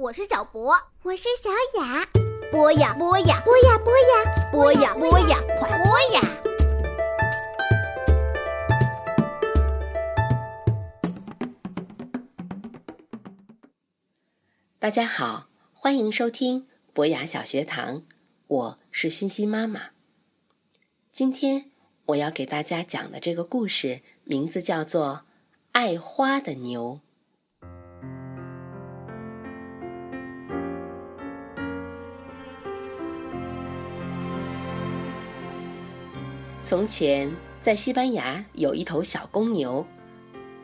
[0.00, 1.50] 我是小博，我是小
[1.80, 2.06] 雅。
[2.52, 6.22] 播呀播呀，播呀播呀，播呀播呀，快播呀！
[14.78, 18.04] 大家好，欢迎收听博雅小学堂，
[18.46, 19.90] 我是欣欣妈妈。
[21.10, 21.72] 今天
[22.06, 25.06] 我要给大家讲的这个故事，名字叫做
[25.72, 27.00] 《爱花的牛》。
[36.60, 39.86] 从前，在西班牙有一头小公牛，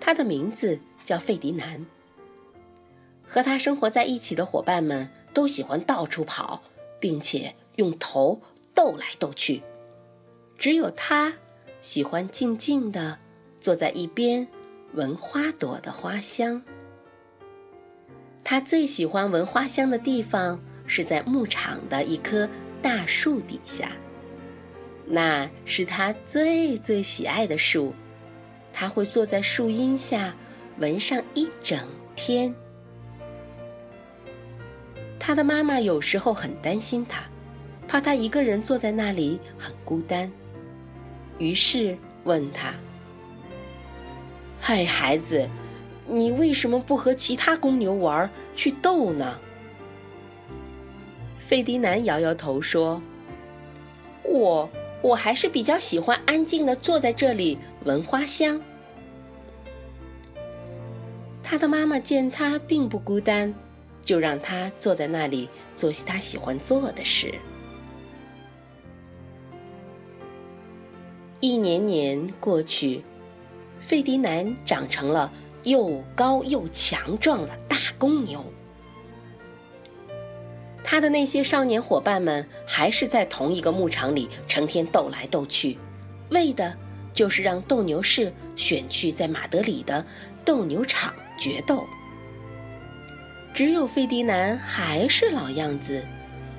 [0.00, 1.84] 它的名字叫费迪南。
[3.26, 6.62] 和它生活在一起的伙伴们都喜欢到处跑，
[6.98, 8.40] 并且用头
[8.74, 9.62] 斗来斗去，
[10.56, 11.34] 只有它
[11.82, 13.18] 喜欢静静地
[13.60, 14.48] 坐在一边，
[14.94, 16.62] 闻花朵的花香。
[18.42, 22.48] 它最喜欢闻花香的地方是在牧场的一棵
[22.80, 23.92] 大树底下。
[25.04, 27.92] 那是他最最喜爱的树，
[28.72, 30.34] 他会坐在树荫下
[30.78, 31.78] 闻上一整
[32.16, 32.54] 天。
[35.18, 37.22] 他的妈妈有时候很担心他，
[37.86, 40.30] 怕他一个人坐在那里很孤单，
[41.38, 42.74] 于是问他
[44.60, 45.48] ：“嗨，孩子，
[46.08, 49.38] 你为什么不和其他公牛玩去斗呢？”
[51.38, 53.02] 费迪南摇摇头说
[54.24, 54.70] ：“我。”
[55.02, 58.60] 我还是比较喜欢安静的坐在这里闻花香。
[61.42, 63.52] 他的妈妈见他并不孤单，
[64.02, 67.34] 就让他坐在那里做些他喜欢做的事。
[71.40, 73.02] 一年年过去，
[73.80, 75.30] 费迪南长成了
[75.64, 78.44] 又高又强壮的大公牛。
[80.92, 85.78] 他的那些少年伙伴们还是在同一个牧场里成天斗来斗去，
[86.28, 86.76] 为的
[87.14, 90.04] 就是让斗牛士选去在马德里的
[90.44, 91.86] 斗牛场决斗。
[93.54, 96.06] 只有费迪南还是老样子，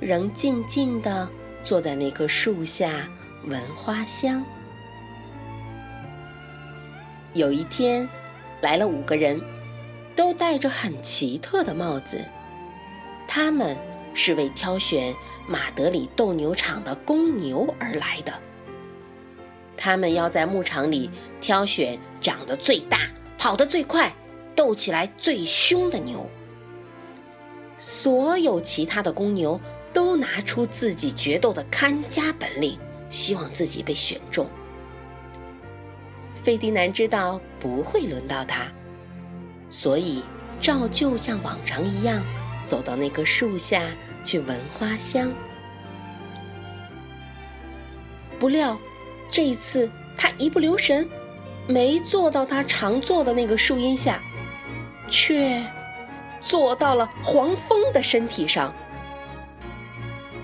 [0.00, 1.28] 仍静静地
[1.62, 3.06] 坐在那棵树下
[3.46, 4.42] 闻花香。
[7.34, 8.08] 有一天，
[8.62, 9.38] 来了五个人，
[10.16, 12.24] 都戴着很奇特的帽子，
[13.28, 13.76] 他们。
[14.14, 15.14] 是为挑选
[15.46, 18.32] 马德里斗牛场的公牛而来的。
[19.76, 21.10] 他们要在牧场里
[21.40, 23.00] 挑选长得最大、
[23.36, 24.14] 跑得最快、
[24.54, 26.26] 斗起来最凶的牛。
[27.78, 29.60] 所有其他的公牛
[29.92, 32.78] 都拿出自己决斗的看家本领，
[33.10, 34.48] 希望自己被选中。
[36.40, 38.70] 费迪南知道不会轮到他，
[39.68, 40.22] 所以
[40.60, 42.22] 照旧像往常一样。
[42.64, 43.82] 走到那棵树下
[44.24, 45.30] 去闻花香，
[48.38, 48.78] 不料
[49.30, 51.08] 这一次他一不留神，
[51.66, 54.20] 没坐到他常坐的那个树荫下，
[55.10, 55.64] 却
[56.40, 58.72] 坐到了黄蜂的身体上。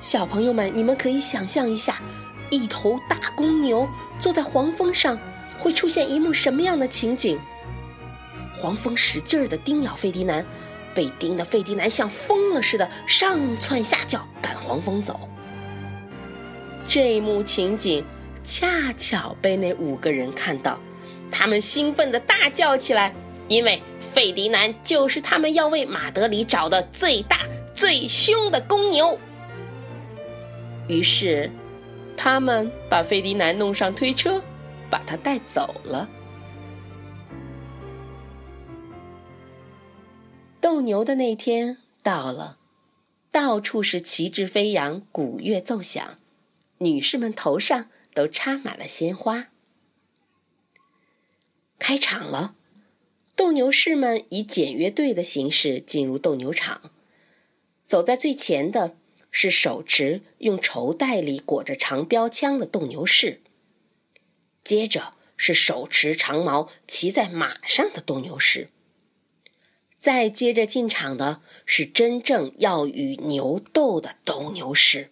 [0.01, 2.01] 小朋友们，你们可以想象一下，
[2.51, 3.89] 一头大公牛
[4.19, 5.19] 坐在黄蜂上，
[5.59, 7.39] 会出现一幕什么样的情景？
[8.59, 10.45] 黄蜂使劲儿地叮咬费迪南。
[11.01, 15.19] 被盯的费迪南像疯了似的上蹿下跳赶黄蜂走。
[16.87, 18.05] 这一幕情景
[18.45, 20.79] 恰巧被那五个人看到，
[21.31, 23.15] 他们兴奋地大叫起来，
[23.49, 27.39] 因为费迪南就是他们要为马德里找的最大
[27.73, 29.19] 最凶的公牛。
[30.87, 31.51] 于是，
[32.15, 34.43] 他们把费迪南弄上推车，
[34.91, 36.07] 把他带走了。
[40.61, 42.59] 斗牛的那天到了，
[43.33, 46.19] 到处是旗帜飞扬、鼓乐奏响，
[46.79, 49.49] 女士们头上都插满了鲜花。
[51.79, 52.55] 开场了，
[53.35, 56.93] 斗牛士们以检阅队的形式进入斗牛场。
[57.87, 58.97] 走在最前的
[59.31, 63.41] 是手持用绸带里裹着长标枪的斗牛士，
[64.63, 68.69] 接着是手持长矛、骑在马上的斗牛士。
[70.01, 75.11] 再接着进场的是真正要与牛斗的斗牛士。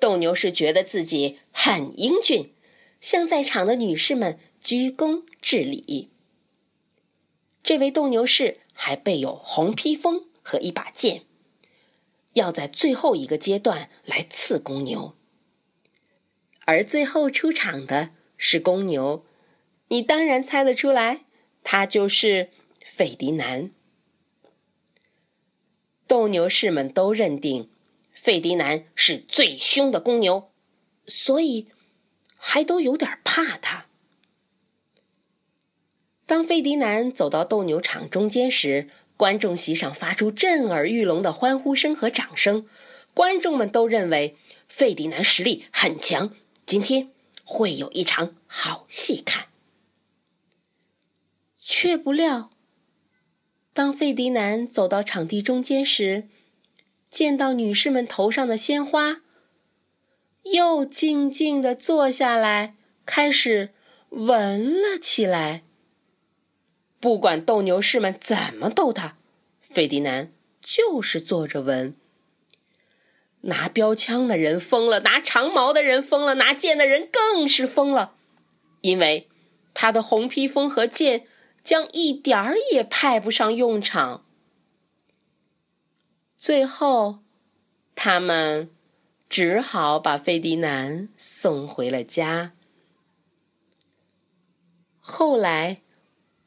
[0.00, 2.52] 斗牛士觉得自己很英俊，
[3.00, 6.10] 向在场的女士们鞠躬致礼。
[7.62, 11.22] 这位斗牛士还备有红披风和一把剑，
[12.32, 15.14] 要在最后一个阶段来刺公牛。
[16.64, 19.24] 而最后出场的是公牛，
[19.86, 21.26] 你当然猜得出来，
[21.62, 22.50] 他就是。
[22.84, 23.70] 费迪南，
[26.06, 27.70] 斗牛士们都认定
[28.12, 30.50] 费迪南是最凶的公牛，
[31.06, 31.68] 所以
[32.36, 33.86] 还都有点怕他。
[36.26, 42.66] 当费迪南走到斗牛场中间时，观众席上发出震耳欲聋的欢呼声和掌声。
[43.14, 44.36] 观众们都认为
[44.68, 47.10] 费迪南实力很强，今天
[47.44, 49.48] 会有一场好戏看。
[51.58, 52.51] 却不料，
[53.74, 56.28] 当费迪南走到场地中间时，
[57.08, 59.22] 见到女士们头上的鲜花，
[60.42, 62.74] 又静静地坐下来，
[63.06, 63.70] 开始
[64.10, 65.62] 闻了起来。
[67.00, 69.16] 不管斗牛士们怎么逗他，
[69.60, 70.30] 费迪南
[70.60, 71.96] 就是坐着闻。
[73.44, 78.14] 拿标枪的人疯了，拿长矛的人疯了，拿剑的人更是疯了，
[78.82, 79.28] 因为
[79.74, 81.26] 他的红披风和剑
[81.62, 84.24] 将一点儿也派不上用场。
[86.36, 87.20] 最后，
[87.94, 88.70] 他们
[89.28, 92.52] 只好把费迪南送回了家。
[95.00, 95.82] 后来。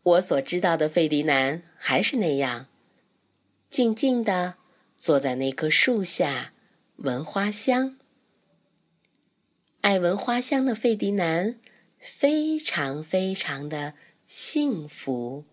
[0.05, 2.67] 我所知道的费迪南还是那样，
[3.71, 4.57] 静静地
[4.95, 6.53] 坐在那棵树下
[6.97, 7.97] 闻花香。
[9.81, 11.59] 爱闻花香的费迪南，
[11.97, 13.95] 非常非常的
[14.27, 15.43] 幸福。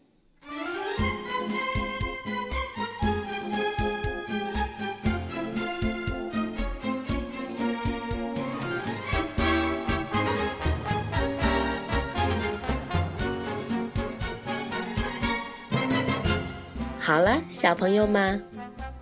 [16.99, 18.43] 好了，小朋友们，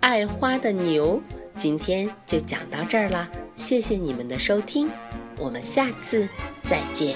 [0.01, 1.21] 爱花的牛
[1.55, 3.29] 今天就讲到这儿了。
[3.55, 4.89] 谢谢你们的收听，
[5.37, 6.27] 我们下次
[6.63, 7.15] 再见。